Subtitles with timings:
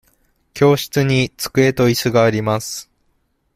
[0.55, 2.89] 教室に机といすがあります。